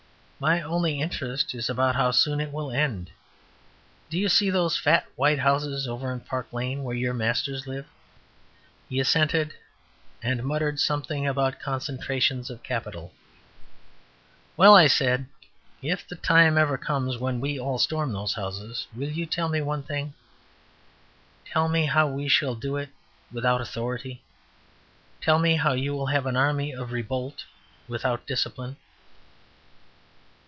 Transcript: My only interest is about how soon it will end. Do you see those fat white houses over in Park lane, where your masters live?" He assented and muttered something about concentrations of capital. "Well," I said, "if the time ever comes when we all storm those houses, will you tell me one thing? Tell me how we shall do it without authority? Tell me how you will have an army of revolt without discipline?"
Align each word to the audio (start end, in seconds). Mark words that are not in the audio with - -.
My 0.41 0.59
only 0.63 0.99
interest 0.99 1.53
is 1.53 1.69
about 1.69 1.95
how 1.95 2.09
soon 2.09 2.41
it 2.41 2.51
will 2.51 2.71
end. 2.71 3.11
Do 4.09 4.17
you 4.17 4.27
see 4.27 4.49
those 4.49 4.75
fat 4.75 5.05
white 5.15 5.37
houses 5.37 5.87
over 5.87 6.11
in 6.11 6.19
Park 6.21 6.51
lane, 6.51 6.83
where 6.83 6.95
your 6.95 7.13
masters 7.13 7.67
live?" 7.67 7.85
He 8.89 8.99
assented 8.99 9.53
and 10.23 10.41
muttered 10.43 10.79
something 10.79 11.27
about 11.27 11.59
concentrations 11.59 12.49
of 12.49 12.63
capital. 12.63 13.13
"Well," 14.57 14.75
I 14.75 14.87
said, 14.87 15.27
"if 15.79 16.07
the 16.07 16.15
time 16.15 16.57
ever 16.57 16.75
comes 16.75 17.19
when 17.19 17.39
we 17.39 17.59
all 17.59 17.77
storm 17.77 18.11
those 18.11 18.33
houses, 18.33 18.87
will 18.95 19.09
you 19.11 19.27
tell 19.27 19.47
me 19.47 19.61
one 19.61 19.83
thing? 19.83 20.15
Tell 21.45 21.69
me 21.69 21.85
how 21.85 22.07
we 22.07 22.27
shall 22.27 22.55
do 22.55 22.77
it 22.77 22.89
without 23.31 23.61
authority? 23.61 24.23
Tell 25.21 25.37
me 25.37 25.57
how 25.57 25.73
you 25.73 25.93
will 25.93 26.07
have 26.07 26.25
an 26.25 26.35
army 26.35 26.73
of 26.73 26.91
revolt 26.91 27.43
without 27.87 28.25
discipline?" 28.25 28.77